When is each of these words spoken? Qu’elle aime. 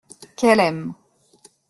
Qu’elle 0.35 0.59
aime. 0.61 0.95